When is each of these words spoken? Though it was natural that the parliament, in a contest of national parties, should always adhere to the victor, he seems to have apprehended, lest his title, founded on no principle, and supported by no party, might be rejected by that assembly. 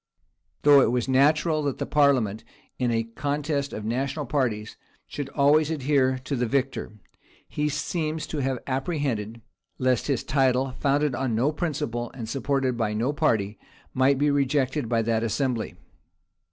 Though 0.63 0.81
it 0.81 0.89
was 0.91 1.07
natural 1.07 1.61
that 1.61 1.77
the 1.77 1.85
parliament, 1.85 2.43
in 2.79 2.89
a 2.89 3.03
contest 3.03 3.71
of 3.71 3.85
national 3.85 4.25
parties, 4.25 4.75
should 5.05 5.29
always 5.29 5.69
adhere 5.69 6.17
to 6.23 6.35
the 6.35 6.47
victor, 6.47 6.93
he 7.47 7.69
seems 7.69 8.25
to 8.25 8.39
have 8.39 8.57
apprehended, 8.65 9.41
lest 9.77 10.07
his 10.07 10.23
title, 10.23 10.71
founded 10.79 11.13
on 11.13 11.35
no 11.35 11.51
principle, 11.51 12.09
and 12.15 12.27
supported 12.27 12.75
by 12.75 12.93
no 12.95 13.13
party, 13.13 13.59
might 13.93 14.17
be 14.17 14.31
rejected 14.31 14.89
by 14.89 15.03
that 15.03 15.21
assembly. 15.21 15.75